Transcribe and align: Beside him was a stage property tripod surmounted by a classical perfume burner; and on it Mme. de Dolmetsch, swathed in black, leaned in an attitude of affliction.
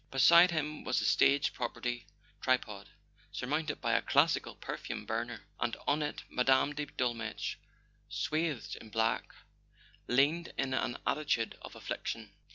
Beside 0.09 0.49
him 0.49 0.83
was 0.83 0.99
a 0.99 1.05
stage 1.05 1.53
property 1.53 2.07
tripod 2.41 2.89
surmounted 3.31 3.79
by 3.81 3.93
a 3.93 4.01
classical 4.01 4.55
perfume 4.55 5.05
burner; 5.05 5.43
and 5.59 5.77
on 5.85 6.01
it 6.01 6.23
Mme. 6.27 6.71
de 6.73 6.87
Dolmetsch, 6.87 7.57
swathed 8.09 8.77
in 8.77 8.89
black, 8.89 9.31
leaned 10.07 10.53
in 10.57 10.73
an 10.73 10.97
attitude 11.05 11.55
of 11.61 11.75
affliction. 11.75 12.31